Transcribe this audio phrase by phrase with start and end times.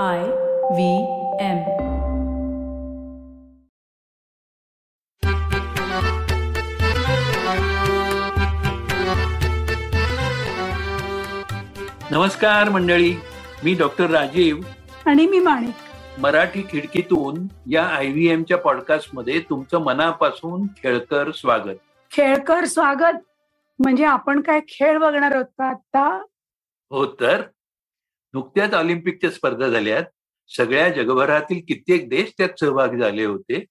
[0.00, 1.02] I V
[1.40, 1.58] M.
[12.10, 13.14] नमस्कार मंडळी.
[13.64, 14.56] मी डॉक्टर राजीव.
[15.06, 15.74] आणि मी माणिक.
[16.18, 21.76] मराठी खिडकीतून या आय व्ही एमच्या पॉडकास्टमध्ये तुमचं मनापासून खेळकर स्वागत.
[22.12, 23.16] खेळकर स्वागत.
[23.78, 26.18] म्हणजे आपण काय खेळ बघणार आहोत का आता?
[26.90, 27.42] हो तर.
[28.34, 30.04] नुकत्याच ऑलिम्पिकच्या स्पर्धा झाल्यात.
[30.48, 33.64] सगळ्या जगभरातील कित्येक देश त्यात सहभागी झाले होते.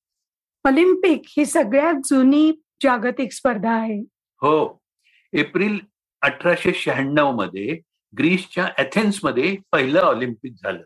[0.65, 2.51] ऑलिम्पिक ही सगळ्यात जुनी
[2.84, 3.99] जागतिक स्पर्धा आहे.
[4.41, 4.81] हो.
[5.34, 5.79] एप्रिल
[6.21, 7.79] अठराशे शहाण्णवमध्ये
[8.17, 10.84] ग्रीसच्या एथेन्समध्ये पहिलं ऑलिम्पिक झालं.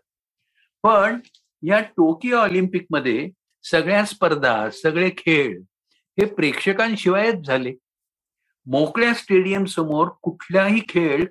[0.84, 1.20] पण
[1.68, 3.30] या टोकियो ऑलिम्पिकमध्ये
[3.64, 5.62] सगळ्या स्पर्धा सगळे खेळ
[6.20, 7.74] हे प्रेक्षकांशिवायच झाले.
[8.66, 11.26] मोकळ्या स्टेडियम समोर कुठलाही खेळ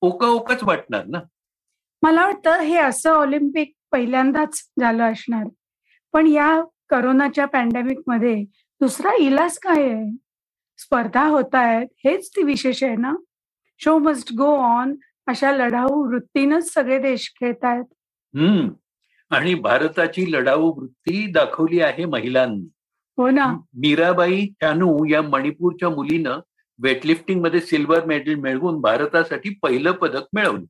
[0.00, 1.18] ओकाओकाच वाटणार ना?
[2.02, 5.44] मला वाटतं हे असं ऑलिम्पिक पहिल्यांदाच झालं असणार.
[6.12, 8.44] पण या करोनाच्या पॅन्डेमिकमध्ये
[8.80, 10.16] दुसरा इलाज काय आहे?
[10.78, 13.14] स्पर्धा होत आहेत हेच ती विशेष आहे ना?
[13.78, 14.94] शो मस्ट गो ऑन
[15.26, 17.84] अशा लढाऊ वृत्तीनच सगळे देश खेळत आहेत.
[18.34, 18.68] हम्म.
[19.30, 22.68] आणि भारताची लढाऊ वृत्ती दाखवली आहे महिलांनी.
[23.16, 23.46] हो ना.
[23.56, 26.38] मीराबाई चानू या मणिपूरच्या मुलीनं
[26.82, 30.64] वेटलिफ्टिंगमध्ये सिल्वर मेडल मिळवून भारतासाठी पहिलं पदक मिळवलं.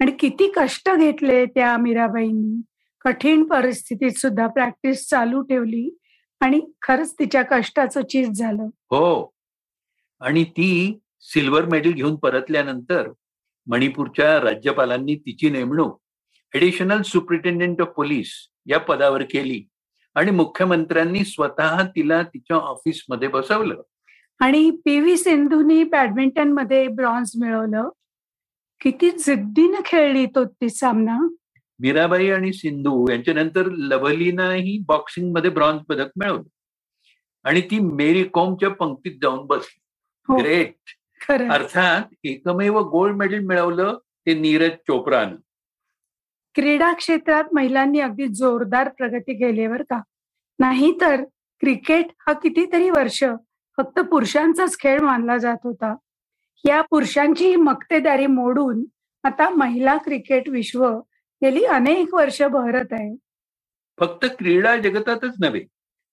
[0.00, 2.62] आणि किती कष्ट घेतले त्या मीराबाईंनी.
[3.04, 5.98] कठीण परिस्थितीत सुद्धा प्रॅक्टिस चालू ठेवली
[6.40, 8.62] आणि खरंच तिच्या कष्टाचं चीज झालं.
[8.62, 9.32] हो.
[10.20, 13.08] आणि ती सिल्वर मेडल घेऊन परतल्यानंतर
[13.66, 16.00] मणिपूरच्या राज्यपालांनी तिची नेमणूक
[16.54, 18.32] ऍडिशनल सुप्रिटेंडेंट ऑफ पोलीस
[18.66, 19.68] या पदावर केली
[20.14, 23.82] आणि मुख्यमंत्र्यांनी स्वतः तिला तिच्या ऑफिसमध्ये बसवलं.
[24.40, 27.88] आणि पी व्ही सिंधूनी बॅडमिंटनमध्ये ब्रॉन्झ मिळवलं.
[28.80, 31.18] किती जिद्दीनं खेळली तो ती सामना?
[31.80, 36.42] मीराबाई आणि सिंधू यांच्यानंतर लवलीनाही बॉक्सिंगमध्ये ब्रॉन्झ पदक मिळवलं.
[37.44, 39.80] आणि ती मेरी कॉमच्या पंक्तीत जाऊन बसली.
[40.28, 40.38] हो.
[40.38, 40.74] ग्रेट
[41.28, 45.36] खरं अर्थात एकमेव गोल्ड मेडल मिळवलं ते नीरज चोप्रानं.
[46.54, 50.02] क्रीडा क्षेत्रात महिलांनी अगदी जोरदार प्रगती केली बरं का.
[50.58, 51.24] नाहीतर
[51.60, 53.24] क्रिकेट हा कितीतरी वर्ष
[53.76, 55.94] फक्त पुरुषांचाच खेळ मानला जात होता.
[56.64, 58.84] या पुरुषांची मक्तेदारी मोडून
[59.22, 60.88] आता महिला क्रिकेट विश्व
[61.42, 63.16] गेली अनेक वर्ष बहरत आहे.
[64.00, 65.64] फक्त क्रीडा जगतातच नव्हे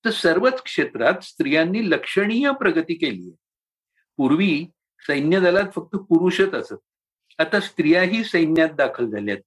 [0.04, 3.36] तर सर्वच क्षेत्रात स्त्रियांनी लक्षणीय प्रगती केली आहे.
[4.16, 4.66] पूर्वी
[5.00, 9.38] सैन्य दलात फक्त पुरुषच असत आता स्त्रियाही सैन्यात दाखल झाल्यात.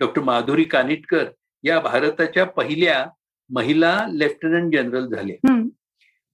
[0.00, 1.24] डॉक्टर माधुरी कानिटकर
[1.64, 3.06] या भारताच्या पहिल्या
[3.50, 5.36] महिला लेफ्टनंट जनरल झाल्या.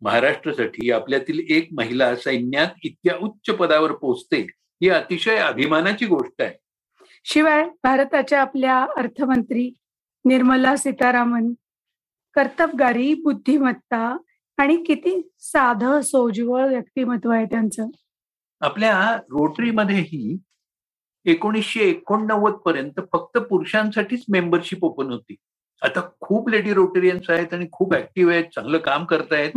[0.01, 4.41] महाराष्ट्रासाठी आपल्यातील एक महिला सैन्यात इतक्या उच्च पदावर पोहोचते
[4.83, 6.55] ही अतिशय अभिमानाची गोष्ट आहे.
[7.25, 9.75] शिवाय भारताच्या आपल्या अर्थमंत्री
[10.25, 11.53] निर्मला सीतारामन
[12.35, 14.17] कर्तबगारी बुद्धिमत्ता
[14.57, 17.87] आणि किती साधं सोजवळ व्यक्तिमत्व आहे त्यांचं.
[18.61, 20.39] आपल्या रोटरीमध्येही
[21.25, 25.35] एकोणीसशे एकोणनव्वद पर्यंत फक्त पुरुषांसाठीच मेंबरशिप ओपन होती.
[25.83, 29.51] आता खूप लेडी रोटरियन्स आहेत आणि खूप ऍक्टिव्ह आहेत चांगलं काम करतायत.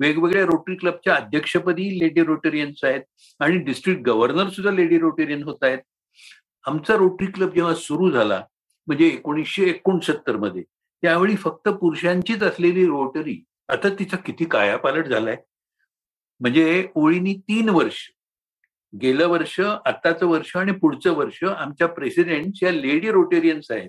[0.00, 3.02] वेगवेगळ्या रोटरी क्लबच्या अध्यक्षपदी लेडी रोटेरियन्स आहेत
[3.40, 5.78] आणि डिस्ट्रिक्ट गव्हर्नर सुद्धा लेडी रोटेरियन होत आहेत.
[6.64, 8.42] आमचा रोटरी क्लब जेव्हा सुरू झाला
[8.88, 10.62] म्हणजे एकोणीसशे एकोणसत्तरमध्ये
[11.02, 15.36] त्यावेळी फक्त पुरुषांचीच असलेली रोटरी आता तिचा किती कायापालट झालाय?
[16.40, 17.96] म्हणजे ओळीनी तीन वर्ष
[18.92, 23.88] गेलं वर्ष आत्ताचं वर्ष आणि पुढचं वर्ष आमच्या प्रेसिडेंट या लेडी रोटेरियन्स आहेत.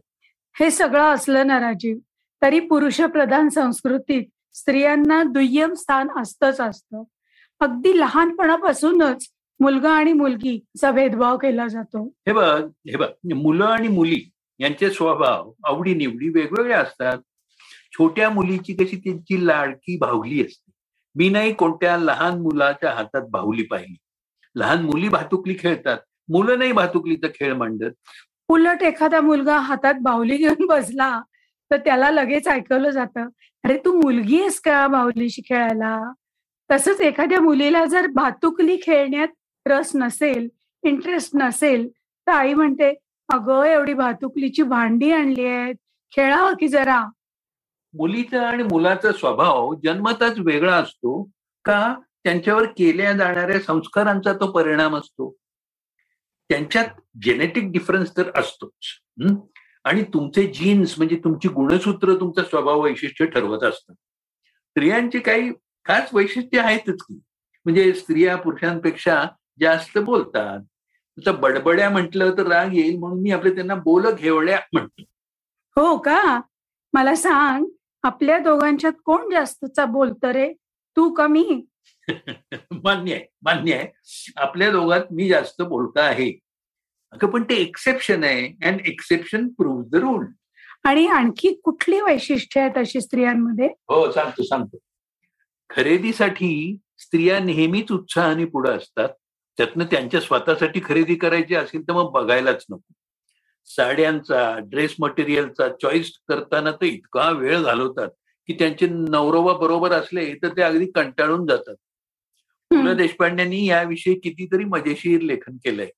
[0.59, 1.97] हे सगळं असलं ना राजीव
[2.41, 7.03] तरी पुरुषप्रधान संस्कृतीत स्त्रियांना दुय्यम स्थान असतंच असतं.
[7.59, 9.27] अगदी लहानपणापासूनच
[9.59, 12.03] मुलगा आणि मुलगीचा भेदभाव केला जातो.
[12.03, 17.17] हे बघ हे बघ मुलं आणि मुली यांचे स्वभाव आवडी निवडी वेगवेगळे असतात.
[17.91, 20.71] छोट्या मुलीची कशी त्यांची लाडकी भावली असते.
[21.15, 23.97] मी नाही कोणत्या लहान मुलाच्या हातात भावली पाहिली.
[24.55, 25.97] लहान मुली भातुकली खेळतात.
[26.29, 27.91] मुलं नाही भातुकलीचा खेळ मांडत.
[28.49, 31.21] उलट एखादा मुलगा हातात बाहुली घेऊन बसला
[31.71, 33.27] तर त्याला लगेच ऐकवलं जातं
[33.63, 36.11] अरे तू मुलगी आहेस का बाहुलीशी खेळायला?
[36.69, 39.27] तसंच एखाद्या मुलीला जर भातुकली खेळण्यात
[39.67, 40.47] रस नसेल
[40.83, 41.87] इंटरेस्ट नसेल
[42.27, 42.93] तर आई म्हणते
[43.29, 45.75] अगं एवढी भातुकलीची भांडी आणली आहेत
[46.15, 47.05] खेळावं की जरा?
[47.93, 51.23] मुलीचा आणि मुलाचा स्वभाव जन्मताच वेगळा असतो
[51.65, 51.95] का?
[52.23, 55.35] त्यांच्यावर केल्या जाणाऱ्या संस्कारांचा तो परिणाम असतो.
[56.49, 56.85] त्यांच्यात
[57.21, 58.87] जेनेटिक डिफरन्स तर असतोच.
[59.83, 65.51] आणि तुमचे जीन्स म्हणजे तुमची गुणसूत्र तुमचा स्वभाव वैशिष्ट्य ठरवत असतात स्त्रियांची काही
[65.85, 67.13] खास वैशिष्ट्य आहेतच की
[67.65, 69.23] म्हणजे स्त्रिया पुरुषांपेक्षा
[69.59, 70.59] जास्त बोलतात.
[71.17, 75.01] आता बडबड्या म्हटलं तर राग येईल म्हणून मी आपले त्यांना बोल घेवड्या म्हणतो.
[75.75, 76.41] हो का?
[76.93, 77.65] मला सांग
[78.03, 80.53] आपल्या दोघांच्यात कोण जास्तचा बोलत रे?
[80.95, 81.61] तू कमी
[82.71, 83.87] मान्य आहे मान्य आहे.
[84.37, 86.31] आपल्या दोघात मी जास्त बोलता आहे.
[87.11, 88.47] अगं पण ते एक्सेप्शन आहे.
[88.65, 90.25] And exception prove the rule
[90.85, 93.67] आणि आणखी कुठली वैशिष्ट्ये आहेत अशी स्त्रियांमध्ये?
[93.67, 94.77] हो सांगतो सांगतो.
[95.69, 99.09] खरेदीसाठी स्त्रिया नेहमीच उत्साहाने पुढे असतात.
[99.57, 102.93] त्यातनं त्यांच्या स्वतःसाठी खरेदी करायची असेल तर मग बघायलाच नको.
[103.65, 108.09] साड्यांचा ड्रेस मटेरियलचा चॉईस करताना तर इतका वेळ घालवतात.
[108.49, 111.75] की त्यांचे नवरोबा बरोबर असले तर ते अगदी कंटाळून जातात.
[112.71, 115.89] पु ल देशपांड्यांनी याविषयी कितीतरी मजेशीर लेखन केलंय.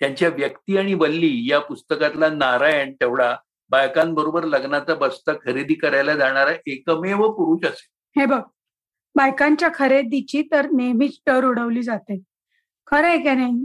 [0.00, 3.36] त्यांच्या व्यक्ती आणि वल्ली या पुस्तकातला नारायण तेवढा
[3.70, 8.40] बायकांबरोबर लग्नाचा बस्ता खरेदी करायला जाणारा एकमेव पुरुष असेल हे बघ
[9.14, 12.20] बायकांच्या खरेदीची तर नेहमीच टर उडवली जाते.
[12.86, 13.64] खरं आहे का नाही?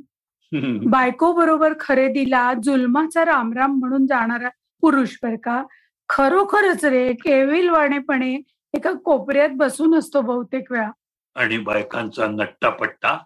[0.86, 4.50] बायको बरोबर खरेदीला जुलमाचा रामराम म्हणून जाणारा
[4.82, 5.64] पुरुष बर का?
[6.10, 8.42] खरोखरच रे केविलवाणेपणे
[8.74, 10.92] एका कोपऱ्यात बसून असतो बहुतेक वेळा.
[11.36, 13.18] आणि बायकांचा नट्टापट्टा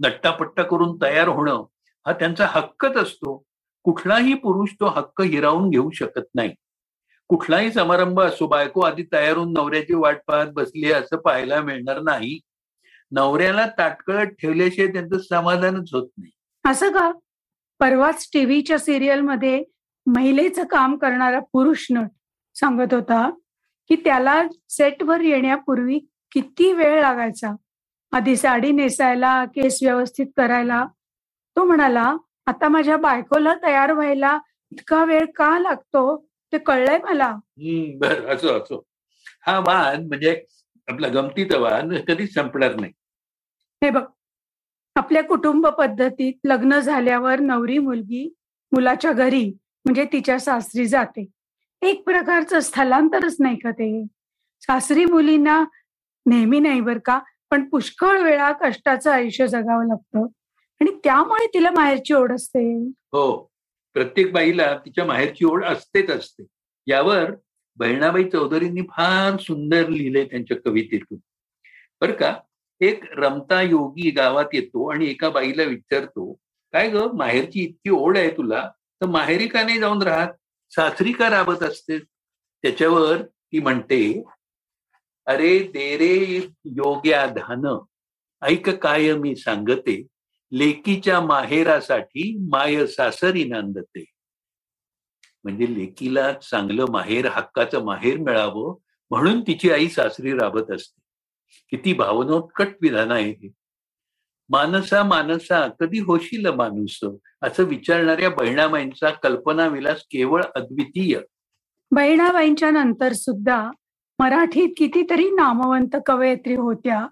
[0.00, 1.64] नट्टापट्टा करून तयार होणं
[2.06, 3.42] हा त्यांचा हक्कच असतो.
[3.82, 6.54] कुठलाही पुरुष तो हक्क हिरावून घेऊ शकत नाही.
[7.28, 12.40] कुठलाही समारंभ असो बायको आधी तयार होऊन नवऱ्याची वाट पाहत बसली असं पाहायला मिळणार नाही.
[13.10, 16.30] नवऱ्याला ताटकळत ठेवल्याशिवाय त्यांचं समाधानच होत नाही.
[16.70, 17.12] असं का?
[17.80, 19.64] परवाच टीव्हीच्या सिरियलमध्ये
[20.06, 22.08] महिलेचं काम करणारा पुरुष नट
[22.56, 23.28] सांगत होता
[23.90, 25.98] की त्याला सेटवर येण्यापूर्वी
[26.32, 27.54] किती वेळ लागायचा?
[28.12, 30.84] आधी साडी नेसायला केस व्यवस्थित करायला.
[31.56, 32.12] तो म्हणाला
[32.46, 34.38] आता माझ्या बायकोला तयार व्हायला
[34.72, 36.16] इतका वेळ का लागतो?
[36.52, 37.30] ते कळलंय मला.
[37.98, 38.82] बर असो असो.
[39.46, 40.34] हा वाद म्हणजे
[40.88, 42.92] आपला गमतीचा वाद कधीच संपणार नाही.
[43.82, 44.04] हे बघ
[44.96, 48.28] आपल्या कुटुंब पद्धतीत लग्न झाल्यावर नवरी मुलगी
[48.72, 49.50] मुलाच्या घरी
[49.84, 51.26] म्हणजे तिच्या सासरी जाते.
[51.82, 54.04] एक प्रकारचं स्थलांतरच नाही का ते?
[54.60, 55.64] सासरी मुलींना
[56.26, 60.26] नेहमी नाही बर का पण पुष्कळ वेळा कष्टाचं आयुष्य जगावं लागतं.
[60.80, 62.88] आणि त्यामुळे तिला माहेरची ओढ असते.
[62.88, 63.50] हो.
[63.94, 66.46] प्रत्येक बाईला तिच्या माहेरची ओढ असतेच असते.
[66.86, 67.30] यावर
[67.76, 71.18] बहिणाबाई चौधरींनी फार सुंदर लिहिलंय त्यांच्या कवितेतून.
[72.00, 72.34] बर का?
[72.80, 76.32] एक रमता योगी गावात येतो आणि एका बाईला विचारतो
[76.72, 78.70] काय ग माहेरची इतकी ओढ आहे तुला?
[79.00, 80.28] तर माहेरी का नाही जाऊन राहत?
[80.70, 81.98] सासरी का राबत असते?
[82.62, 84.22] त्याच्यावर ती म्हणते
[85.26, 86.14] अरे देरे
[86.64, 87.78] योग्या धान
[88.42, 90.06] ऐक काय मी सांगते
[90.52, 94.04] लेकीच्या माहेरासाठी माय सासरी नांदते.
[95.44, 98.76] म्हणजे लेकीला चांगलं माहेर हक्काचं माहेर मिळावं
[99.10, 101.00] म्हणून तिची आई सासरी राबत असते.
[101.70, 103.48] किती भावनोत्कट विधान आहे हे.
[104.50, 107.00] मानसा मानसा कधी होशील माणूस?
[107.42, 111.18] असं विचारणाऱ्या बहिणाबाईंचा कल्पना विलास केवळ अद्वितीय.
[111.90, 113.70] बहिणाबाईंच्या नंतर सुद्धा
[114.18, 117.06] मराठीत कितीतरी नामवंत कवयित्री होत्या.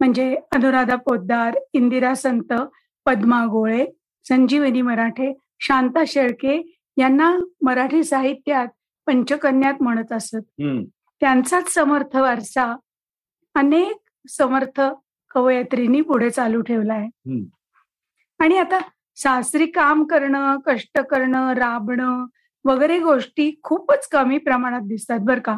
[0.00, 2.52] म्हणजे अनुराधा पोद्दार इंदिरा संत
[3.06, 3.86] पद्मा गोळे
[4.28, 8.68] संजीवनी मराठे शांता शेळके यांना मराठी साहित्यात
[9.06, 10.60] पंचकन्यात म्हणत असत.
[11.20, 12.76] त्यांचाच समर्थ वारसा
[13.54, 13.96] अनेक
[14.28, 14.80] समर्थ
[15.30, 17.06] कवयत्रींनी पुढे चालू ठेवलाय
[18.40, 18.78] आणि आता
[19.16, 22.24] सासरी काम करणं कष्ट करणं राबणं
[22.64, 25.56] वगैरे गोष्टी खूपच कमी प्रमाणात दिसतात बर का.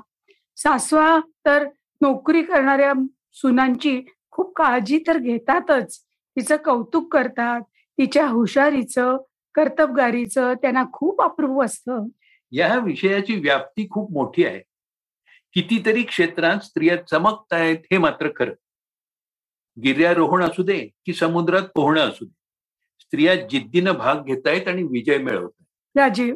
[0.57, 1.67] सासवा तर
[2.01, 2.93] नोकरी करणाऱ्या
[3.33, 5.99] सुनांची खूप काळजी तर घेतातच.
[6.37, 7.61] तिचं कौतुक करतात
[7.99, 9.17] तिच्या हुशारीचं
[9.55, 12.07] कर्तबगारीचं त्यांना खूप अप्रूप असतं.
[12.53, 14.61] या विषयाची व्याप्ती खूप मोठी आहे.
[15.55, 18.53] कितीतरी क्षेत्रात स्त्रिया चमकतायत हे मात्र खरं.
[19.83, 22.35] गिर्यारोहण असू दे की समुद्रात पोहणं असू दे.
[23.01, 25.51] स्त्रिया जिद्दीनं भाग घेतायत आणि विजय मिळवत
[25.97, 26.35] राजीव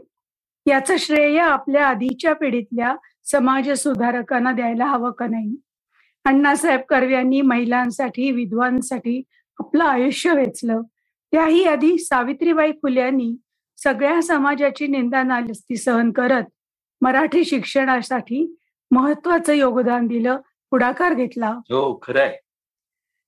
[0.66, 5.56] याचं श्रेय आपल्या आधीच्या पिढीतल्या समाज सुधारकांना द्यायला हवं का नाही?
[6.24, 9.22] अण्णासाहेब कर्वे यांनी महिलांसाठी विधवांसाठी
[9.58, 10.82] आपलं आयुष्य वेचलं.
[11.32, 13.34] त्याही आधी सावित्रीबाई फुले यांनी
[13.76, 16.44] सगळ्या समाजाची निंदा नालस्ती सहन करत
[17.00, 18.56] मराठी शिक्षणासाठी
[18.90, 20.36] महत्वाचं योगदान दिलं
[20.70, 21.50] पुढाकार घेतला.
[21.50, 22.36] हो खरंय.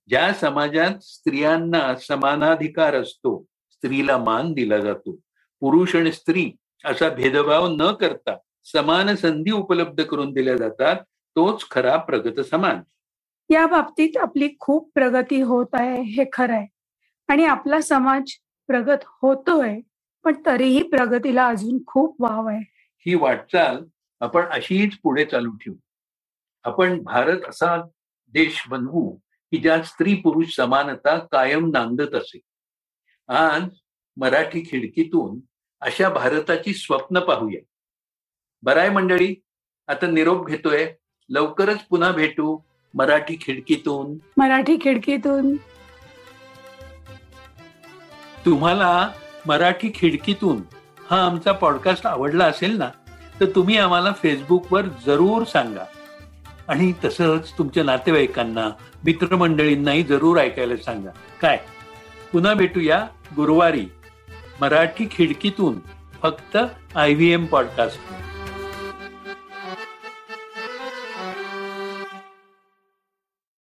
[0.08, 5.12] ज्या समाजात स्त्रियांना समानाधिकार असतो स्त्रीला मान दिला जातो.
[5.60, 6.50] पुरुष आणि स्त्री
[6.84, 10.96] असा भेदभाव न करता समान संधी उपलब्ध करून दिल्या जातात
[11.36, 12.76] तोच खरा प्रगत समाज.
[13.50, 16.66] या बाबतीत आपली खूप प्रगती होत आहे हे खरं आहे
[17.28, 18.30] आणि आपला समाज
[18.66, 19.78] प्रगत होतोय
[20.24, 22.60] पण तरीही प्रगतीला अजून खूप वाव आहे.
[23.06, 23.84] ही वाटचाल
[24.20, 25.76] आपण अशीच पुढे चालू ठेवू.
[26.64, 27.76] आपण भारत असा
[28.32, 29.16] देश बनवू
[29.52, 32.40] की ज्यात स्त्री पुरुष समानता कायम नांदत असे.
[33.28, 33.62] आज
[34.16, 35.38] मराठी खिडकीतून
[35.80, 37.60] अशा भारताची स्वप्न पाहूया.
[38.62, 39.34] बराय मंडळी
[39.88, 40.92] आता निरोप घेतोय.
[41.28, 42.58] लवकरच पुन्हा भेटू
[42.94, 44.16] मराठी खिडकीतून.
[44.36, 45.56] मराठी खिडकीतून.
[48.44, 49.10] तुम्हाला
[49.46, 50.62] मराठी खिडकीतून
[51.10, 52.90] हा आमचा पॉडकास्ट आवडला असेल ना
[53.40, 55.84] तर तुम्ही आम्हाला फेसबुकवर जरूर सांगा.
[56.68, 58.68] आणि तसंच तुमच्या नातेवाईकांना
[59.04, 61.10] मित्रमंडळींनाही जरूर ऐकायला सांगा.
[61.42, 61.58] काय?
[62.32, 63.06] पुन्हा भेटूया
[63.36, 63.86] गुरुवारी
[64.60, 65.74] मराठी खिडकीतून
[66.22, 66.56] फक्त
[66.94, 67.98] आय व्ही एम पॉडकास्ट